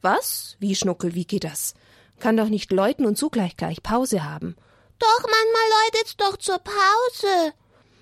[0.00, 0.56] Was?
[0.60, 1.74] Wie, Schnuckel, wie geht das?
[2.20, 4.56] Kann doch nicht läuten und zugleich gleich Pause haben.
[4.98, 7.52] Doch, manchmal läutet's doch zur Pause.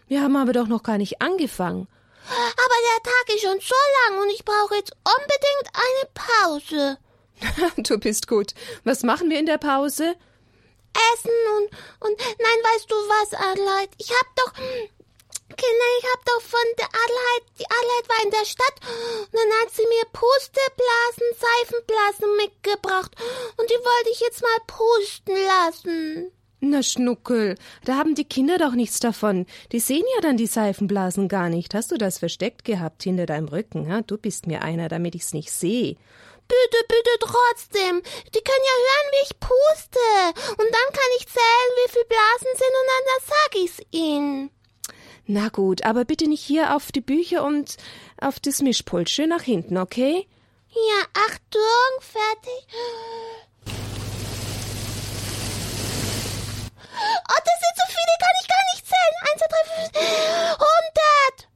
[0.09, 1.89] Wir haben aber doch noch gar nicht angefangen.
[2.29, 3.75] Aber der Tag ist schon so
[4.09, 6.99] lang und ich brauche jetzt unbedingt eine Pause.
[7.89, 8.55] du bist gut.
[8.85, 10.17] Was machen wir in der Pause?
[11.13, 13.91] Essen und, und, nein, weißt du was, Adelheid?
[13.99, 14.53] Ich hab doch,
[15.57, 18.77] Kinder, ich hab doch von der Adelheid, die Adelheid war in der Stadt
[19.33, 23.13] und dann hat sie mir Pusteblasen, Seifenblasen mitgebracht
[23.57, 26.33] und die wollte ich jetzt mal pusten lassen.
[26.61, 29.47] Na, Schnuckel, da haben die Kinder doch nichts davon.
[29.73, 31.75] Die sehen ja dann die Seifenblasen gar nicht.
[31.75, 33.93] Hast du das versteckt gehabt hinter deinem Rücken?
[33.93, 34.01] Ha?
[34.01, 35.97] Du bist mir einer, damit ich's nicht sehe.
[36.49, 38.03] Bitte, bitte trotzdem.
[38.35, 40.53] Die können ja hören, wie ich puste.
[40.53, 44.51] Und dann kann ich zählen, wie viele Blasen sind und dann sag ich's ihnen.
[45.29, 47.77] Na gut, aber bitte nicht hier auf die Bücher und
[48.21, 49.11] auf das Mischpult.
[49.11, 50.27] Schön nach hinten, okay?
[50.71, 52.67] Ja, Achtung, fertig.
[56.99, 59.15] Oh, das sind so viele, kann ich gar nicht zählen.
[59.23, 59.91] Eins, zwei, drei, fünf,
[60.59, 61.49] hundert.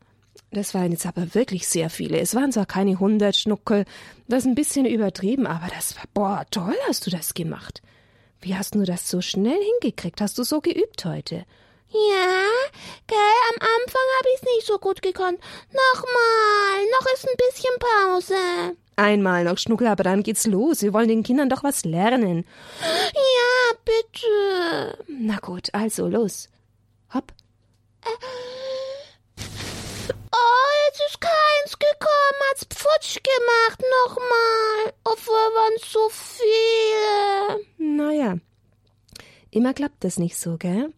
[0.50, 2.18] Das waren jetzt aber wirklich sehr viele.
[2.18, 3.84] Es waren zwar keine hundert Schnuckel,
[4.26, 7.82] das ist ein bisschen übertrieben, aber das war, boah, toll hast du das gemacht.
[8.40, 10.20] Wie hast du das so schnell hingekriegt?
[10.20, 11.44] Hast du so geübt heute?
[11.92, 12.46] Ja,
[13.08, 15.40] gell, am Anfang habe ich's nicht so gut gekonnt.
[15.72, 18.76] Nochmal, noch ist ein bisschen Pause.
[18.94, 20.82] Einmal noch, Schnuckel, aber dann geht's los.
[20.82, 22.46] Wir wollen den Kindern doch was lernen.
[22.80, 25.04] Ja, bitte.
[25.08, 26.48] Na gut, also los.
[27.12, 27.32] Hopp.
[30.32, 34.94] Oh, jetzt ist keins gekommen, hat's pfutsch gemacht, nochmal.
[35.02, 37.64] Obwohl waren so viele.
[37.78, 38.36] Naja,
[39.50, 40.92] immer klappt das nicht so, gell?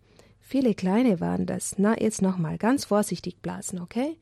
[0.53, 1.79] Viele kleine waren das.
[1.79, 4.19] Na, jetzt nochmal, ganz vorsichtig blasen, okay?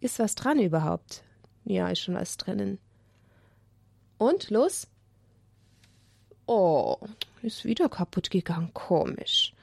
[0.00, 1.22] Ist was dran überhaupt?
[1.64, 2.78] Ja, ist schon was drinnen.
[4.18, 4.86] Und, los?
[6.44, 6.98] Oh,
[7.40, 9.54] ist wieder kaputt gegangen, komisch.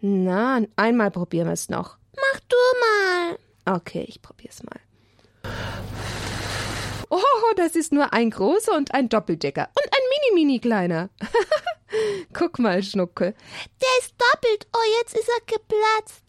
[0.00, 1.96] Na, einmal probieren wir es noch.
[2.16, 3.76] Mach du mal.
[3.76, 4.80] Okay, ich probier's mal.
[7.08, 9.68] Oh, das ist nur ein großer und ein Doppeldecker.
[9.80, 11.08] Und ein mini-mini-kleiner.
[12.32, 13.34] Guck mal, Schnuckel.
[13.80, 14.66] Der ist doppelt.
[14.74, 16.24] Oh, jetzt ist er geplatzt.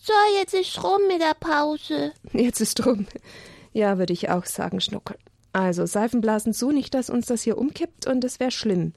[0.00, 2.12] So, jetzt ist rum mit der Pause.
[2.34, 3.06] Jetzt ist rum.
[3.72, 5.16] Ja, würde ich auch sagen, Schnuckel.
[5.54, 8.92] Also, Seifenblasen zu, nicht, dass uns das hier umkippt und es wäre schlimm.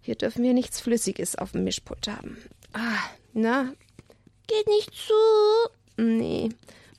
[0.00, 2.36] Hier dürfen wir nichts Flüssiges auf dem Mischpult haben.
[2.72, 3.00] Ah,
[3.32, 3.72] na?
[4.46, 5.14] Geht nicht zu.
[5.96, 6.50] Nee.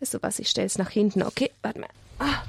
[0.02, 1.24] Weißt du was, ich stell's nach hinten.
[1.24, 1.90] Okay, warte mal.
[2.19, 2.44] Ah.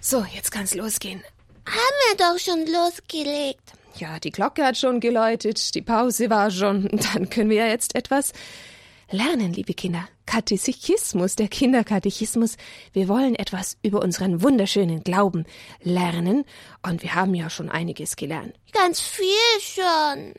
[0.00, 1.22] So, jetzt kann's losgehen.
[1.66, 1.76] Haben
[2.08, 3.72] wir doch schon losgelegt.
[3.96, 6.88] Ja, die Glocke hat schon geläutet, die Pause war schon.
[7.14, 8.32] Dann können wir ja jetzt etwas
[9.10, 10.08] lernen, liebe Kinder.
[10.26, 12.56] Katechismus, der Kinderkatechismus.
[12.92, 15.44] Wir wollen etwas über unseren wunderschönen Glauben
[15.82, 16.44] lernen.
[16.82, 18.54] Und wir haben ja schon einiges gelernt.
[18.72, 19.26] Ganz viel
[19.60, 20.34] schon.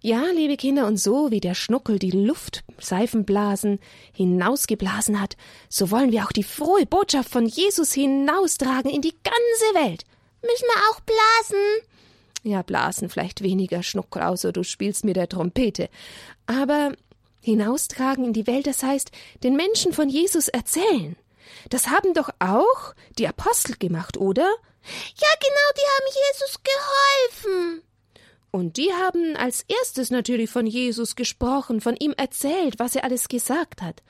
[0.00, 3.80] Ja, liebe Kinder, und so wie der Schnuckel die Luft, Seifenblasen
[4.12, 5.36] hinausgeblasen hat,
[5.68, 10.04] so wollen wir auch die frohe Botschaft von Jesus hinaustragen in die ganze Welt.
[10.42, 11.88] Müssen wir auch blasen?
[12.42, 15.88] Ja, blasen vielleicht weniger, Schnuckel, außer du spielst mit der Trompete.
[16.46, 16.92] Aber
[17.40, 19.10] hinaustragen in die Welt, das heißt,
[19.42, 21.16] den Menschen von Jesus erzählen.
[21.70, 24.48] Das haben doch auch die Apostel gemacht, oder?
[25.16, 27.82] Ja, genau, die haben Jesus geholfen.
[28.50, 33.28] Und die haben als erstes natürlich von Jesus gesprochen, von ihm erzählt, was er alles
[33.28, 34.02] gesagt hat.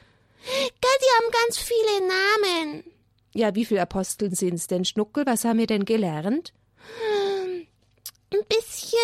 [0.44, 2.84] Gell, die haben ganz viele Namen.
[3.38, 5.24] Ja, wie viele Aposteln sind's denn, Schnuckel?
[5.24, 6.52] Was haben wir denn gelernt?
[6.74, 7.68] Hm,
[8.32, 8.98] ein bisschen,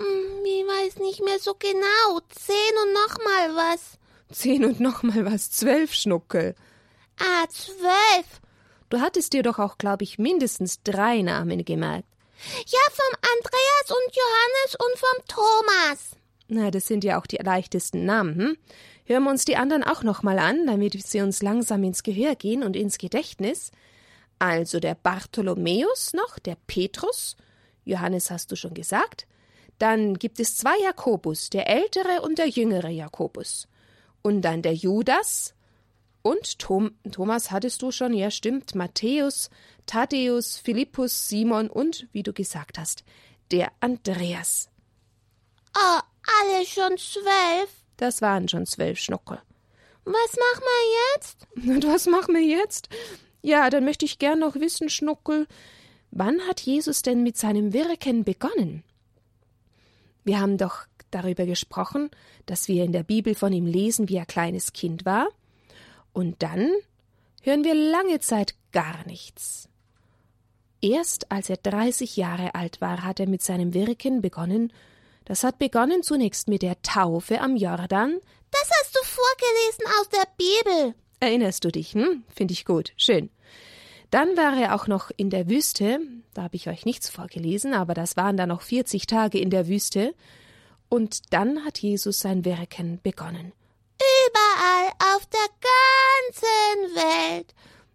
[0.00, 2.20] hm, ich weiß nicht mehr so genau.
[2.30, 3.98] Zehn und noch mal was.
[4.32, 5.50] Zehn und noch mal was.
[5.50, 6.54] Zwölf, Schnuckel.
[7.18, 8.40] Ah, zwölf.
[8.88, 12.08] Du hattest dir doch auch, glaube ich, mindestens drei Namen gemerkt.
[12.66, 16.10] Ja, vom Andreas und Johannes und vom Thomas.
[16.48, 18.56] Na, das sind ja auch die leichtesten Namen, hm?
[19.06, 22.34] Hören wir uns die anderen auch noch mal an, damit sie uns langsam ins Gehör
[22.36, 23.70] gehen und ins Gedächtnis.
[24.38, 27.36] Also der Bartholomäus noch, der Petrus,
[27.84, 29.26] Johannes hast du schon gesagt.
[29.78, 33.68] Dann gibt es zwei Jakobus, der ältere und der jüngere Jakobus.
[34.22, 35.54] Und dann der Judas
[36.22, 39.50] und Tom, Thomas hattest du schon, ja stimmt, Matthäus,
[39.84, 43.04] Thaddäus, Philippus, Simon und, wie du gesagt hast,
[43.50, 44.70] der Andreas.
[45.76, 46.00] Oh,
[46.40, 47.83] alle schon zwölf?
[47.96, 49.40] Das waren schon zwölf Schnuckel.
[50.04, 51.46] Was machen wir jetzt?
[51.56, 52.88] Und was machen wir jetzt?
[53.42, 55.46] Ja, dann möchte ich gern noch wissen, Schnuckel,
[56.10, 58.84] wann hat Jesus denn mit seinem Wirken begonnen?
[60.24, 62.10] Wir haben doch darüber gesprochen,
[62.46, 65.28] dass wir in der Bibel von ihm lesen, wie er kleines Kind war.
[66.12, 66.70] Und dann
[67.42, 69.68] hören wir lange Zeit gar nichts.
[70.80, 74.72] Erst als er 30 Jahre alt war, hat er mit seinem Wirken begonnen.
[75.24, 78.18] Das hat begonnen zunächst mit der Taufe am Jordan.
[78.50, 80.94] Das hast du vorgelesen aus der Bibel.
[81.20, 81.94] Erinnerst du dich?
[81.94, 82.24] Hm?
[82.34, 82.92] Finde ich gut.
[82.96, 83.30] Schön.
[84.10, 85.98] Dann war er auch noch in der Wüste.
[86.34, 89.66] Da habe ich euch nichts vorgelesen, aber das waren dann noch 40 Tage in der
[89.66, 90.14] Wüste.
[90.88, 93.52] Und dann hat Jesus sein Wirken begonnen.
[94.28, 95.48] Überall auf der
[96.38, 97.54] ganzen Welt.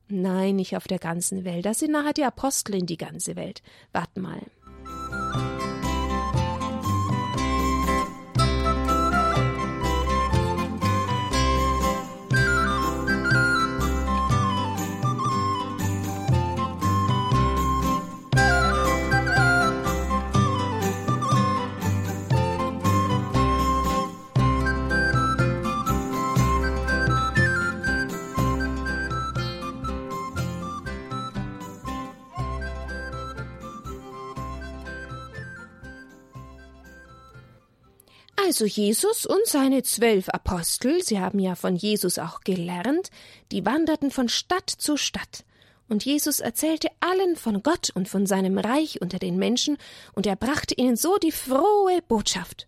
[0.10, 1.66] Nein, nicht auf der ganzen Welt.
[1.66, 3.62] Das sind nachher die Apostel in die ganze Welt.
[3.94, 4.42] Wart mal.
[38.50, 43.12] Also Jesus und seine zwölf Apostel, sie haben ja von Jesus auch gelernt,
[43.51, 45.46] die wanderten von Stadt zu Stadt.
[45.88, 49.78] Und Jesus erzählte allen von Gott und von seinem Reich unter den Menschen,
[50.16, 52.68] und er brachte ihnen so die frohe Botschaft.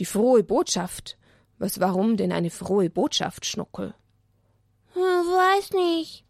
[0.00, 1.16] Die frohe Botschaft?
[1.60, 3.94] Was warum denn eine frohe Botschaft, Schnuckel?
[4.94, 6.24] Hm, weiß nicht.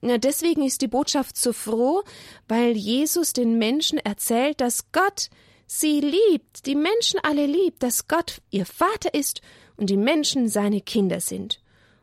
[0.00, 2.02] Na, deswegen ist die Botschaft so froh,
[2.48, 5.30] weil Jesus den Menschen erzählt, dass Gott
[5.80, 9.40] sie liebt, die Menschen alle liebt, dass Gott ihr Vater ist
[9.76, 11.60] und die Menschen seine Kinder sind.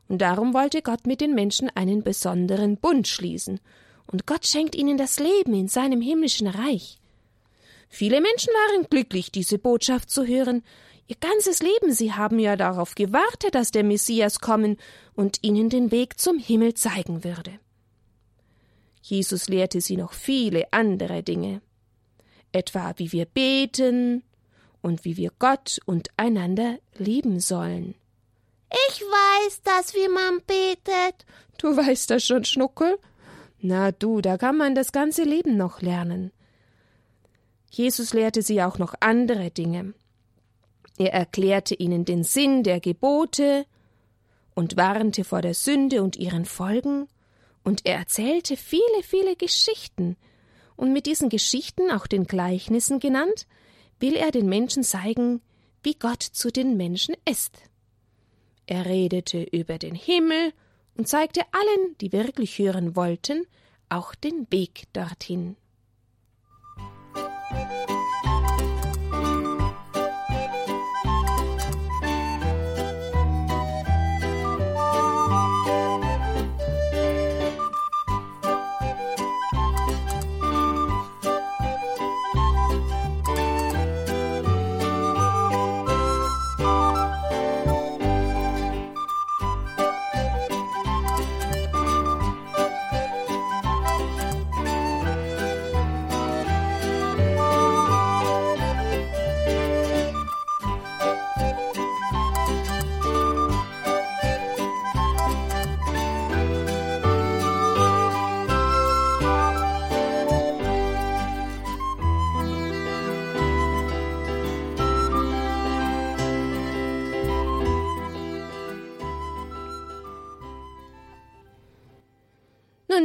[0.08, 3.60] Und darum wollte Gott mit den Menschen einen besonderen Bund schließen.
[4.08, 6.98] Und Gott schenkt ihnen das Leben in seinem himmlischen Reich.
[7.90, 10.64] Viele Menschen waren glücklich, diese Botschaft zu hören.
[11.08, 14.78] Ihr ganzes Leben, sie haben ja darauf gewartet, dass der Messias kommen
[15.14, 17.60] und ihnen den Weg zum Himmel zeigen würde.
[19.02, 21.62] Jesus lehrte sie noch viele andere Dinge
[22.52, 24.24] etwa wie wir beten
[24.82, 27.96] und wie wir Gott und einander lieben sollen.
[28.90, 31.26] Ich weiß das, wie man betet.
[31.58, 32.98] Du weißt das schon, Schnuckel?
[33.62, 36.32] Na du, da kann man das ganze Leben noch lernen.
[37.72, 39.94] Jesus lehrte sie auch noch andere Dinge.
[40.98, 43.66] Er erklärte ihnen den Sinn der Gebote
[44.54, 47.08] und warnte vor der Sünde und ihren Folgen,
[47.64, 50.18] und er erzählte viele, viele Geschichten,
[50.80, 53.48] und mit diesen Geschichten, auch den Gleichnissen genannt,
[54.00, 55.42] will er den Menschen zeigen,
[55.84, 57.58] wie Gott zu den Menschen ist.
[58.66, 60.54] Er redete über den Himmel
[60.96, 63.46] und zeigte allen, die wirklich hören wollten,
[63.90, 65.58] auch den Weg dorthin.
[66.78, 67.99] Nun,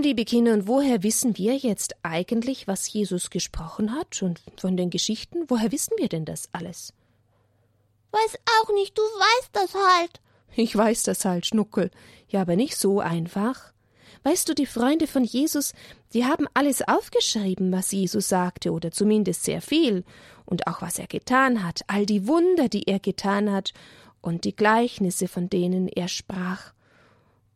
[0.03, 4.91] liebe Kinder, und woher wissen wir jetzt eigentlich, was Jesus gesprochen hat und von den
[4.91, 5.45] Geschichten?
[5.49, 6.93] Woher wissen wir denn das alles?
[8.13, 10.21] Weiß auch nicht, du weißt das halt.
[10.57, 11.91] Ich weiß das halt, Schnuckel.
[12.29, 13.73] Ja, aber nicht so einfach.
[14.23, 15.75] Weißt du, die Freunde von Jesus,
[16.15, 20.05] die haben alles aufgeschrieben, was Jesus sagte, oder zumindest sehr viel,
[20.47, 23.75] und auch was er getan hat, all die Wunder, die er getan hat,
[24.21, 26.73] und die Gleichnisse, von denen er sprach.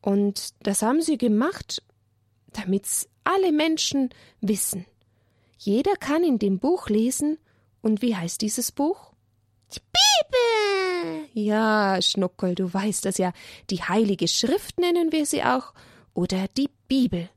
[0.03, 1.83] Und das haben sie gemacht,
[2.53, 4.87] damit's alle Menschen wissen.
[5.59, 7.39] Jeder kann in dem Buch lesen.
[7.83, 9.13] Und wie heißt dieses Buch?
[9.75, 11.29] Die Bibel.
[11.33, 13.33] Ja, Schnuckel, du weißt das ja.
[13.71, 15.75] Die Heilige Schrift nennen wir sie auch.
[16.15, 17.29] Oder die Bibel.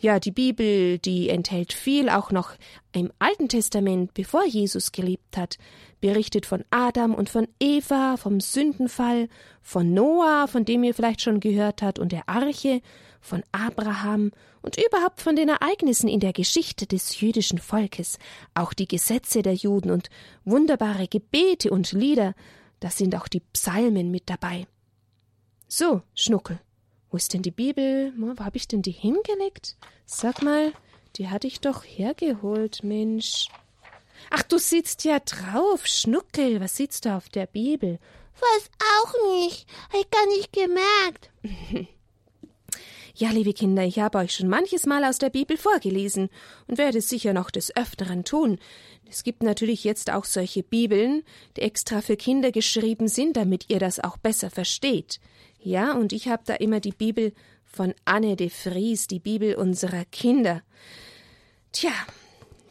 [0.00, 2.52] Ja, die Bibel, die enthält viel auch noch
[2.92, 5.58] im Alten Testament, bevor Jesus gelebt hat,
[6.00, 9.28] berichtet von Adam und von Eva, vom Sündenfall,
[9.60, 12.80] von Noah, von dem ihr vielleicht schon gehört habt, und der Arche,
[13.20, 14.32] von Abraham
[14.62, 18.18] und überhaupt von den Ereignissen in der Geschichte des jüdischen Volkes,
[18.54, 20.10] auch die Gesetze der Juden und
[20.44, 22.34] wunderbare Gebete und Lieder,
[22.80, 24.66] da sind auch die Psalmen mit dabei.
[25.66, 26.60] So, Schnuckel,
[27.10, 28.12] wo ist denn die Bibel?
[28.16, 29.76] Wo habe ich denn die hingelegt?
[30.06, 30.72] Sag mal,
[31.16, 33.48] Die hatte ich doch hergeholt, Mensch.
[34.30, 36.60] Ach, du sitzt ja drauf, Schnuckel.
[36.60, 37.98] Was sitzt du auf der Bibel?
[38.34, 38.70] Weiß
[39.02, 39.66] auch nicht.
[39.92, 41.30] Hab ich gar nicht gemerkt.
[43.20, 46.28] Ja, liebe Kinder, ich habe euch schon manches Mal aus der Bibel vorgelesen
[46.68, 48.60] und werde es sicher noch des Öfteren tun.
[49.10, 51.24] Es gibt natürlich jetzt auch solche Bibeln,
[51.56, 55.18] die extra für Kinder geschrieben sind, damit ihr das auch besser versteht.
[55.58, 57.32] Ja, und ich habe da immer die Bibel
[57.64, 60.62] von Anne de Vries, die Bibel unserer Kinder.
[61.72, 61.90] Tja,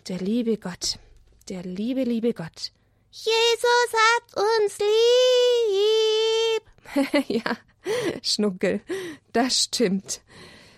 [0.08, 0.98] der liebe Gott,
[1.50, 2.72] der liebe, liebe Gott.
[3.12, 4.24] Jesus hat
[4.64, 4.78] uns
[6.96, 7.28] lieb.
[7.44, 7.58] ja,
[8.22, 8.82] Schnuckel,
[9.34, 10.22] das stimmt.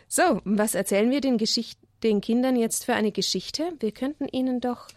[0.07, 3.73] So, was erzählen wir den, Geschicht den Kindern jetzt für eine Geschichte?
[3.79, 4.87] Wir könnten ihnen doch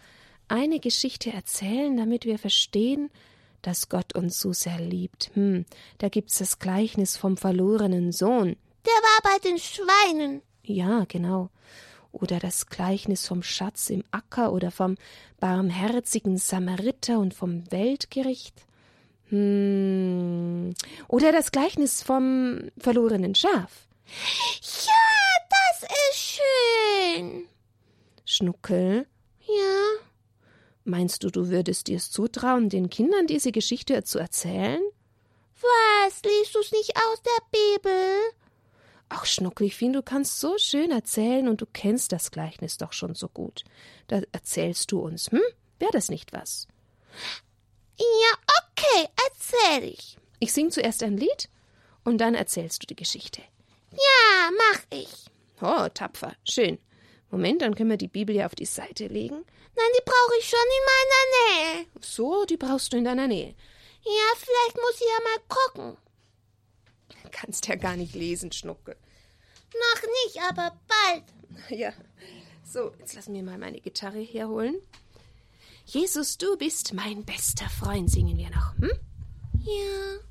[0.47, 3.09] eine Geschichte erzählen, damit wir verstehen,
[3.61, 5.31] dass Gott uns so sehr liebt.
[5.33, 5.65] Hm,
[5.97, 8.55] da gibt's das Gleichnis vom verlorenen Sohn.
[8.85, 10.41] Der war bei den Schweinen.
[10.63, 11.49] Ja, genau.
[12.11, 14.97] Oder das Gleichnis vom Schatz im Acker oder vom
[15.39, 18.65] barmherzigen Samariter und vom Weltgericht.
[19.33, 20.75] Hm.
[21.07, 23.87] Oder das Gleichnis vom verlorenen Schaf.
[24.61, 26.39] Ja, das ist
[27.15, 27.47] schön.
[28.25, 29.07] Schnuckel.
[29.47, 30.03] Ja.
[30.83, 34.81] Meinst du, du würdest dir's zutrauen, den Kindern diese Geschichte zu erzählen?
[35.59, 36.21] Was?
[36.23, 38.19] Liest du's nicht aus der Bibel?
[39.09, 42.93] Ach, Schnuckel, ich finde, du kannst so schön erzählen und du kennst das Gleichnis doch
[42.93, 43.63] schon so gut.
[44.07, 45.41] Da erzählst du uns, hm?
[45.79, 46.67] Wäre das nicht was?
[48.21, 50.17] Ja, okay, erzähl ich.
[50.39, 51.49] Ich sing zuerst ein Lied
[52.03, 53.41] und dann erzählst du die Geschichte.
[53.91, 55.25] Ja, mach ich.
[55.61, 56.79] Oh, tapfer, schön.
[57.31, 59.45] Moment, dann können wir die Bibel ja auf die Seite legen.
[59.75, 61.85] Nein, die brauche ich schon in meiner Nähe.
[62.01, 63.55] So, die brauchst du in deiner Nähe.
[64.03, 65.97] Ja, vielleicht muss ich ja mal gucken.
[67.31, 68.97] Kannst ja gar nicht lesen, Schnucke.
[69.73, 71.23] Noch nicht, aber bald.
[71.69, 71.93] Ja.
[72.63, 74.75] So, jetzt lassen wir mal meine Gitarre herholen.
[75.85, 78.91] Jesus, du bist mein bester Freund, singen wir noch, hm?
[79.63, 80.23] Ja.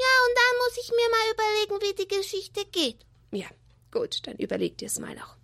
[0.00, 3.04] Ja, und dann muss ich mir mal überlegen, wie die Geschichte geht.
[3.32, 3.46] Ja,
[3.90, 5.36] gut, dann überleg dir's mal noch.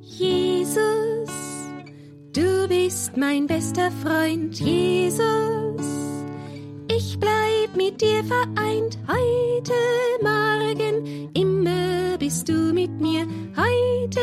[0.00, 1.30] Jesus,
[2.32, 5.61] du bist mein bester Freund, Jesus.
[7.72, 9.72] Bleib mit dir vereint heute
[10.22, 13.26] Morgen, immer bist du mit mir.
[13.56, 14.20] Heute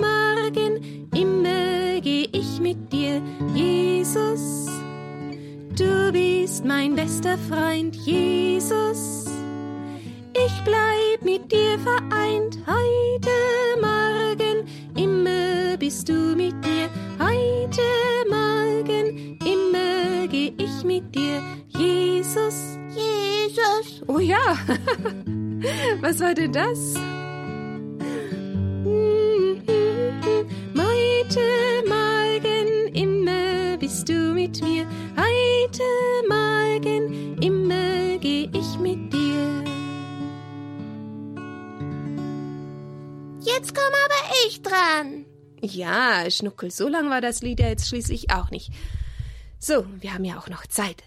[0.00, 3.20] Morgen, immer geh ich mit dir,
[3.54, 4.66] Jesus.
[5.76, 9.26] Du bist mein bester Freund, Jesus.
[10.34, 14.66] Ich bleib mit dir vereint heute Morgen,
[14.96, 16.88] immer bist du mit mir.
[17.18, 17.82] Heute
[18.28, 21.42] Morgen, immer geh ich mit dir,
[21.78, 22.81] Jesus.
[23.52, 24.02] Jesus.
[24.06, 24.38] Oh ja,
[26.00, 26.94] was war denn das?
[30.74, 31.40] Heute
[31.86, 34.86] Morgen, immer bist du mit mir.
[35.16, 35.82] Heute
[36.28, 39.64] Morgen, immer geh ich mit dir.
[43.40, 45.26] Jetzt komm aber ich dran.
[45.60, 48.72] Ja, Schnuckel, so lang war das Lied ja jetzt schließlich auch nicht.
[49.58, 51.04] So, wir haben ja auch noch Zeit.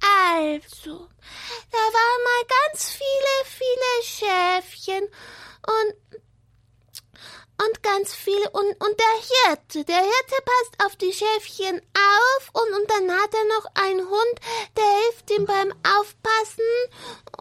[0.00, 1.08] Also,
[1.70, 5.08] da waren mal ganz viele, viele Schäfchen
[5.66, 6.22] und
[7.58, 9.84] und ganz viele und, und der Hirte.
[9.84, 14.40] Der Hirte passt auf die Schäfchen auf und, und dann hat er noch einen Hund,
[14.76, 16.64] der hilft ihm beim Aufpassen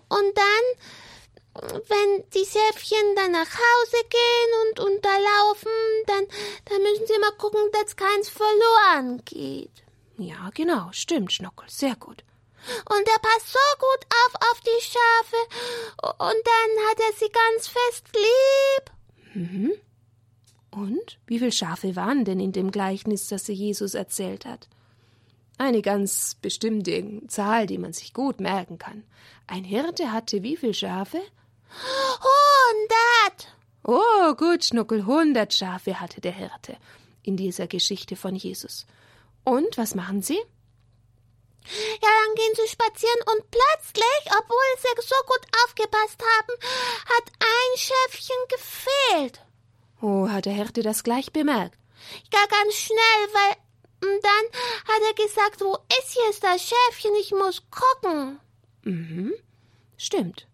[0.07, 0.89] und dann
[1.61, 5.69] wenn die Schäfchen dann nach Hause gehen und, und da laufen,
[6.05, 6.27] dann,
[6.65, 9.71] dann müssen sie mal gucken, dass keins verloren geht.
[10.17, 12.24] Ja, genau, stimmt, Schnuckel, sehr gut.
[12.89, 16.13] Und er passt so gut auf auf die Schafe.
[16.17, 19.35] Und dann hat er sie ganz fest lieb.
[19.35, 19.71] Mhm.
[20.71, 24.67] Und wie viele Schafe waren denn in dem Gleichnis, das sie Jesus erzählt hat?
[25.57, 29.03] Eine ganz bestimmte Zahl, die man sich gut merken kann.
[29.47, 31.21] Ein Hirte hatte wie viele Schafe?
[32.19, 33.47] Hundert.
[33.83, 36.75] Oh, gut, Schnuckel, hundert Schafe hatte der Hirte
[37.23, 38.85] in dieser Geschichte von Jesus.
[39.43, 40.39] Und was machen sie?
[42.01, 46.53] Ja, dann gehen sie spazieren und plötzlich, obwohl sie so gut aufgepasst haben,
[47.05, 49.41] hat ein Schäfchen gefehlt.
[50.01, 51.77] Oh, hat der Hirte das gleich bemerkt?
[52.31, 53.55] Ja, ganz schnell, weil
[54.01, 57.15] und dann hat er gesagt, wo ist jetzt das Schäfchen?
[57.19, 58.39] Ich muss gucken.
[58.83, 59.33] Mhm.
[59.97, 60.47] Stimmt.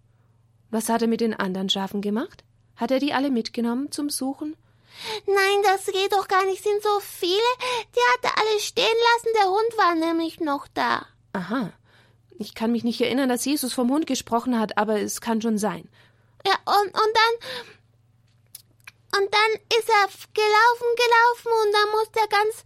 [0.69, 2.43] Was hat er mit den anderen Schafen gemacht?
[2.77, 4.55] Hat er die alle mitgenommen zum Suchen?
[5.25, 6.63] Nein, das geht doch gar nicht.
[6.63, 7.35] Sind so viele.
[7.95, 9.29] Die hatte alle stehen lassen.
[9.35, 11.05] Der Hund war nämlich noch da.
[11.33, 11.71] Aha.
[12.37, 15.57] Ich kann mich nicht erinnern, dass Jesus vom Hund gesprochen hat, aber es kann schon
[15.57, 15.87] sein.
[16.45, 17.49] Ja, und, und dann.
[19.21, 22.63] Und dann ist er gelaufen, gelaufen und dann musste er ganz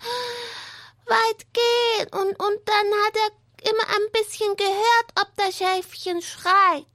[1.08, 2.08] weit gehen.
[2.12, 6.86] Und, und dann hat er immer ein bisschen gehört, ob das Schäfchen schreit.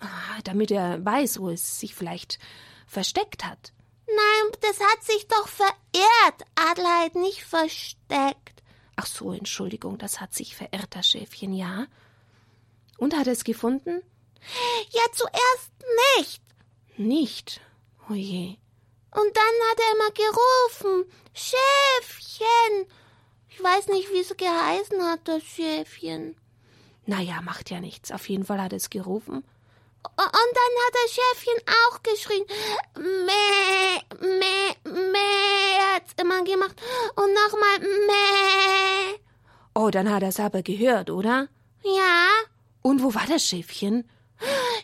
[0.00, 2.38] Ah, damit er weiß, wo es sich vielleicht
[2.86, 3.72] versteckt hat.
[4.16, 6.44] Nein, das hat sich doch verirrt.
[6.54, 8.62] Adelheid nicht versteckt.
[8.96, 11.86] Ach so, Entschuldigung, das hat sich verirrt, das Schäfchen, ja.
[12.98, 14.02] Und hat er es gefunden?
[14.90, 15.72] Ja, zuerst
[16.18, 16.42] nicht.
[16.96, 17.60] Nicht?
[18.08, 18.56] Oje.
[19.12, 22.86] Und dann hat er immer gerufen, Schäfchen.
[23.48, 26.36] Ich weiß nicht, wie es geheißen hat, das Schäfchen.
[27.06, 28.12] Naja, macht ja nichts.
[28.12, 29.44] Auf jeden Fall hat es gerufen.
[30.02, 32.44] Und dann hat das Schäfchen auch geschrien.
[32.96, 36.74] Meh, meh, meh, hat's immer gemacht.
[37.16, 39.18] Und nochmal meh.
[39.74, 41.48] Oh, dann hat er es aber gehört, oder?
[41.82, 42.28] Ja.
[42.82, 44.10] Und wo war das Schäfchen?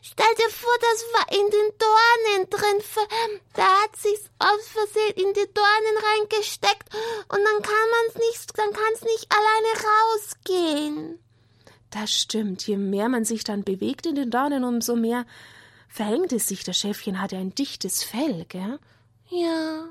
[0.03, 2.83] Stell dir vor, das war in den Dornen drin.
[3.55, 6.89] Da hat sich's aus Versehen in die Dornen reingesteckt
[7.29, 11.26] und dann kann man's nicht, dann kann's nicht alleine rausgehen.
[11.99, 12.67] Das stimmt.
[12.67, 15.25] Je mehr man sich dann bewegt in den Dornen, umso mehr
[15.89, 16.63] verhängt es sich.
[16.63, 18.79] Das Schäfchen hatte ein dichtes Fell, gell?
[19.31, 19.87] Ja.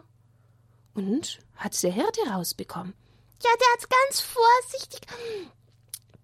[0.93, 2.93] Und hat's der Hirte rausbekommen?
[3.43, 5.01] Ja, der hat's ganz vorsichtig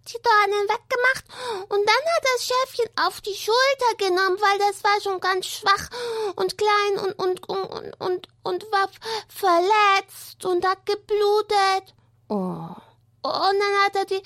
[0.07, 4.99] die Dornen weggemacht und dann hat das Schäfchen auf die Schulter genommen, weil das war
[5.01, 5.89] schon ganz schwach
[6.35, 8.89] und klein und, und, und, und, und war
[9.27, 11.95] verletzt und hat geblutet.
[12.29, 12.75] Oh.
[13.23, 14.21] Und dann hat er die,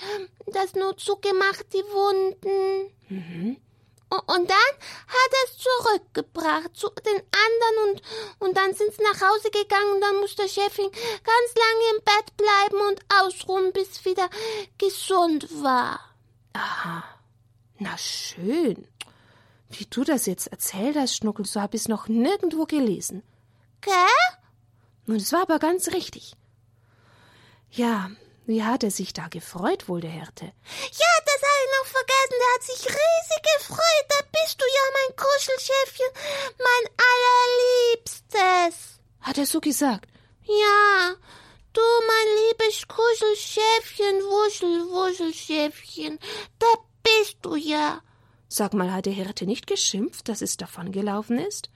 [0.46, 2.92] das nur zugemacht, die Wunden.
[3.08, 3.56] Mhm.
[4.08, 4.72] Und dann
[5.08, 8.02] hat er es zurückgebracht zu den anderen und,
[8.38, 12.36] und dann sind sie nach Hause gegangen und dann musste Schäfchen ganz lange im Bett
[12.36, 14.30] bleiben und ausruhen, bis wieder
[14.78, 15.98] gesund war.
[16.52, 17.04] Aha.
[17.78, 18.86] Na schön.
[19.68, 23.22] Wie du das jetzt erzählt hast, Schnuckel, so hab ich's noch nirgendwo gelesen.
[23.80, 23.92] Gell?
[25.08, 26.34] Und es war aber ganz richtig.
[27.70, 28.10] Ja,
[28.46, 30.44] wie hat er sich da gefreut, wohl der Hirte?
[30.44, 32.36] Ja, das habe ich noch vergessen.
[32.38, 34.06] Der hat sich riesig gefreut.
[34.08, 36.06] Da bist du ja mein Kuschelschäfchen,
[36.58, 36.84] mein
[38.36, 39.00] allerliebstes.
[39.20, 40.08] Hat er so gesagt?
[40.44, 41.14] Ja,
[41.72, 46.18] du mein liebes Kuschelschäfchen, Wuschel, Wuschelschäfchen.
[46.60, 46.66] Da
[47.02, 48.00] bist du ja.
[48.48, 51.70] Sag mal, hat der Hirte nicht geschimpft, dass es davongelaufen ist?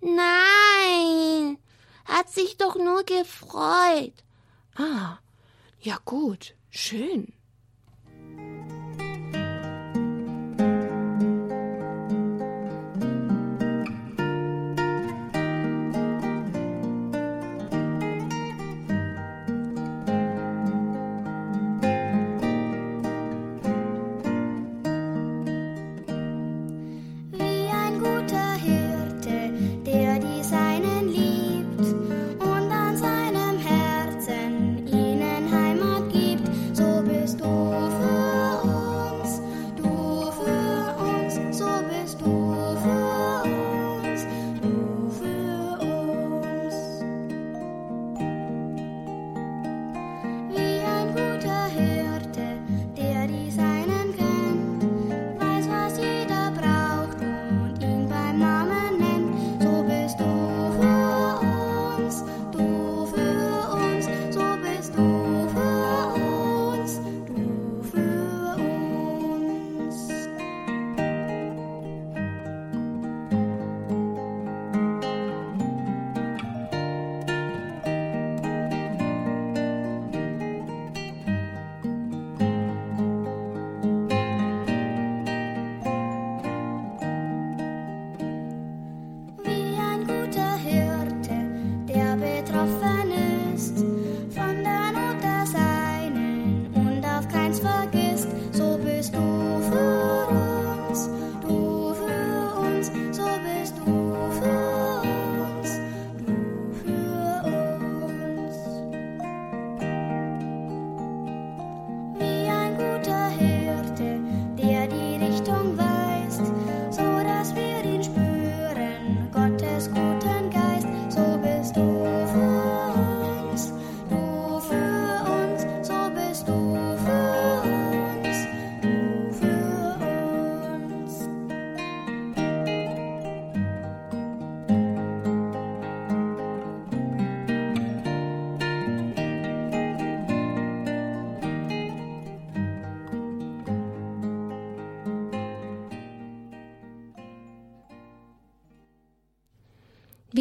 [0.00, 1.58] Nein,
[2.04, 4.14] hat sich doch nur gefreut.
[4.76, 5.18] Ah,
[5.82, 7.32] ja gut, schön.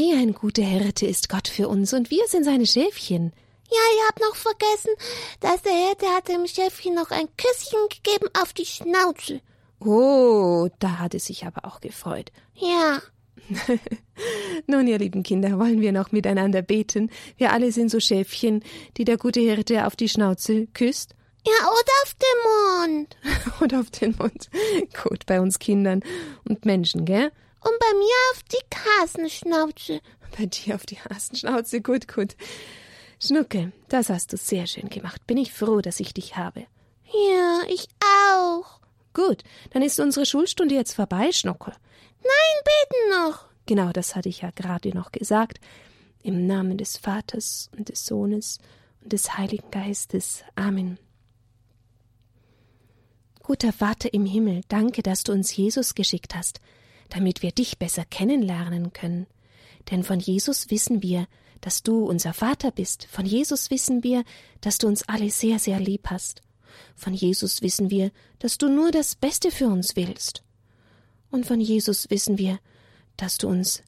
[0.02, 3.34] Wie ein guter Hirte ist Gott für uns und wir sind seine Schäfchen.
[3.70, 4.90] Ja, ihr habt noch vergessen,
[5.42, 9.42] dass der Hirte hat dem Schäfchen noch ein Küsschen gegeben auf die Schnauze.
[9.80, 12.32] Oh, da hat es sich aber auch gefreut.
[12.56, 13.00] Ja.
[14.66, 17.12] Nun, ihr lieben Kinder, wollen wir noch miteinander beten?
[17.38, 18.64] Wir alle sind so Schäfchen,
[18.98, 21.14] die der gute Hirte auf die Schnauze küsst.
[21.46, 23.18] Ja, oder auf den Mund.
[23.62, 24.50] Oder auf den Mund.
[25.04, 26.02] Gut, bei uns Kindern
[26.50, 27.32] und Menschen, gell?
[27.64, 30.02] Und bei mir auf die Hasenschnauze.
[30.38, 32.36] Bei dir auf die Hasenschnauze, gut, gut.
[33.20, 35.28] Schnucke, das hast du sehr schön gemacht.
[35.28, 36.66] Bin ich froh, dass ich dich habe.
[37.06, 37.88] Ja, ich
[38.34, 38.80] auch.
[39.14, 41.74] Gut, dann ist unsere Schulstunde jetzt vorbei, Schnucke.
[42.24, 43.46] Nein, beten noch.
[43.66, 45.60] Genau, das hatte ich ja gerade noch gesagt.
[46.24, 48.60] Im Namen des Vaters und des Sohnes
[49.02, 50.44] und des Heiligen Geistes.
[50.56, 50.98] Amen.
[53.44, 56.62] Guter Vater im Himmel, danke, dass du uns Jesus geschickt hast,
[57.12, 59.28] damit wir dich besser kennenlernen können.
[59.92, 61.28] Denn von Jesus wissen wir,
[61.60, 63.06] dass du unser Vater bist.
[63.06, 64.24] Von Jesus wissen wir,
[64.62, 66.42] dass du uns alle sehr, sehr lieb hast.
[66.96, 70.44] Von Jesus wissen wir, dass du nur das Beste für uns willst.
[71.30, 72.60] Und von Jesus wissen wir,
[73.18, 73.84] dass du uns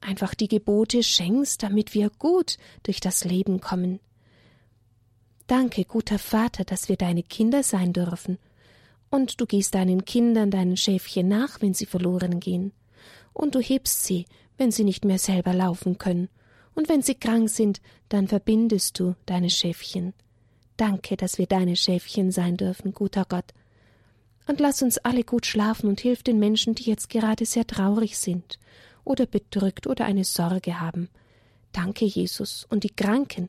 [0.00, 4.00] einfach die Gebote schenkst, damit wir gut durch das Leben kommen.
[5.46, 8.38] Danke, guter Vater, dass wir deine Kinder sein dürfen.
[9.10, 12.72] Und du gehst deinen Kindern, deinen Schäfchen nach, wenn sie verloren gehen.
[13.32, 16.28] Und du hebst sie, wenn sie nicht mehr selber laufen können.
[16.74, 20.12] Und wenn sie krank sind, dann verbindest du deine Schäfchen.
[20.76, 23.52] Danke, dass wir deine Schäfchen sein dürfen, guter Gott.
[24.46, 28.18] Und lass uns alle gut schlafen und hilf den Menschen, die jetzt gerade sehr traurig
[28.18, 28.58] sind
[29.04, 31.08] oder bedrückt oder eine Sorge haben.
[31.72, 33.48] Danke, Jesus, und die Kranken,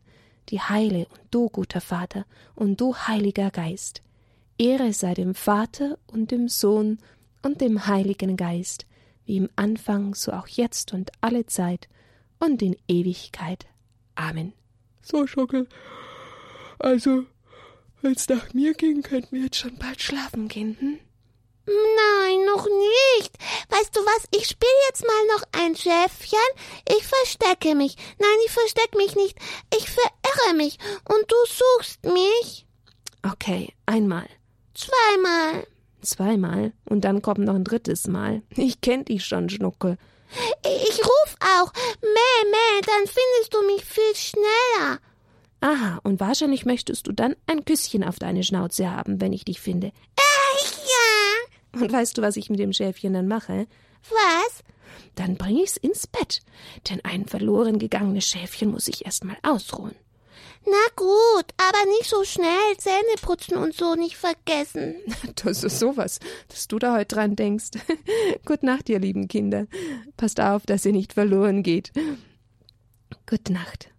[0.49, 4.01] die heile und du, guter Vater, und du, Heiliger Geist.
[4.59, 6.99] Ehre sei dem Vater und dem Sohn
[7.41, 8.85] und dem Heiligen Geist,
[9.25, 11.87] wie im Anfang, so auch jetzt und alle Zeit
[12.39, 13.67] und in Ewigkeit.
[14.15, 14.53] Amen.
[15.01, 15.67] So, Schockel.
[16.77, 17.23] Also,
[18.01, 20.99] wenn's nach mir ging, könnten wir jetzt schon bald schlafen gehen, hm?
[21.65, 23.31] Nein, noch nicht.
[23.69, 24.23] Weißt du was?
[24.31, 26.39] Ich spiele jetzt mal noch ein Schäfchen.
[26.97, 27.95] Ich verstecke mich.
[28.17, 29.37] Nein, ich verstecke mich nicht.
[29.77, 30.79] Ich verirre mich.
[31.05, 32.65] Und du suchst mich.
[33.21, 34.27] Okay, einmal,
[34.79, 35.67] Zweimal.
[36.01, 38.41] zweimal und dann kommt noch ein drittes Mal.
[38.55, 39.97] Ich kenn dich schon, Schnucke.
[40.63, 41.73] Ich ruf auch.
[42.01, 44.99] Mäh, mäh, dann findest du mich viel schneller.
[45.61, 49.59] Aha, und wahrscheinlich möchtest du dann ein Küsschen auf deine Schnauze haben, wenn ich dich
[49.59, 49.87] finde.
[49.87, 51.81] Äh, ja.
[51.81, 53.67] Und weißt du, was ich mit dem Schäfchen dann mache?
[54.09, 54.63] Was?
[55.15, 56.41] Dann bring ich's ins Bett,
[56.89, 59.95] denn ein verloren gegangenes Schäfchen muss ich erst mal ausruhen.
[60.69, 62.77] Na gut, aber nicht so schnell.
[62.77, 64.95] Zähne putzen und so nicht vergessen.
[65.43, 67.69] Das ist sowas, dass du da heute dran denkst.
[68.45, 69.67] Gute Nacht, ihr lieben Kinder.
[70.17, 71.91] Passt auf, dass ihr nicht verloren geht.
[73.25, 73.89] Gute Nacht.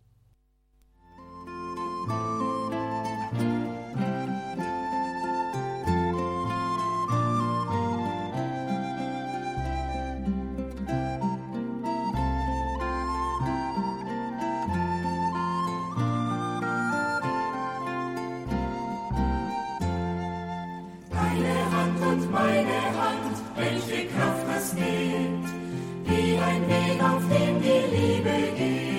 [24.77, 25.49] Gibt,
[26.05, 28.90] wie ein Weg, auf dem die Liebe geht.